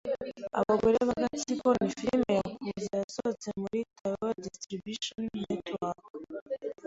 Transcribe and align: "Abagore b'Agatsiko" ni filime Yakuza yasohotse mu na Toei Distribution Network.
"Abagore 0.59 0.97
b'Agatsiko" 1.07 1.67
ni 1.81 1.89
filime 1.97 2.31
Yakuza 2.67 2.91
yasohotse 3.01 3.47
mu 3.59 3.67
na 3.73 3.81
Toei 3.97 4.41
Distribution 4.45 5.19
Network. 5.47 6.01